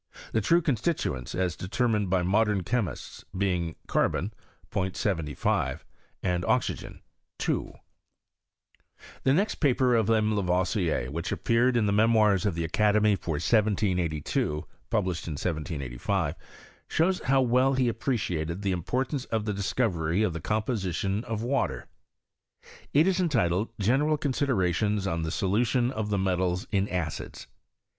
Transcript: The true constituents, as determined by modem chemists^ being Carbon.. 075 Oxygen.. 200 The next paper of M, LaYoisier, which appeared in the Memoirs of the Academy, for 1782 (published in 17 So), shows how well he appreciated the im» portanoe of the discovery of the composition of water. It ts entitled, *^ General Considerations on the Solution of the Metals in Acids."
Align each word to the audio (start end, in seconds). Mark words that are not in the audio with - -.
The 0.33 0.41
true 0.41 0.63
constituents, 0.63 1.35
as 1.35 1.55
determined 1.55 2.09
by 2.09 2.23
modem 2.23 2.63
chemists^ 2.63 3.23
being 3.37 3.75
Carbon.. 3.85 4.33
075 4.73 5.85
Oxygen.. 6.25 7.01
200 7.37 7.79
The 9.21 9.33
next 9.35 9.55
paper 9.59 9.93
of 9.93 10.09
M, 10.09 10.31
LaYoisier, 10.31 11.09
which 11.11 11.31
appeared 11.31 11.77
in 11.77 11.85
the 11.85 11.91
Memoirs 11.93 12.47
of 12.47 12.55
the 12.55 12.63
Academy, 12.63 13.15
for 13.15 13.33
1782 13.33 14.65
(published 14.89 15.27
in 15.27 15.37
17 15.37 15.99
So), 15.99 16.33
shows 16.87 17.19
how 17.25 17.41
well 17.43 17.75
he 17.75 17.87
appreciated 17.87 18.63
the 18.63 18.71
im» 18.71 18.81
portanoe 18.81 19.27
of 19.29 19.45
the 19.45 19.53
discovery 19.53 20.23
of 20.23 20.33
the 20.33 20.41
composition 20.41 21.23
of 21.25 21.43
water. 21.43 21.85
It 22.91 23.03
ts 23.03 23.19
entitled, 23.19 23.69
*^ 23.77 23.79
General 23.79 24.17
Considerations 24.17 25.05
on 25.05 25.21
the 25.21 25.29
Solution 25.29 25.91
of 25.91 26.09
the 26.09 26.17
Metals 26.17 26.65
in 26.71 26.89
Acids." 26.89 27.45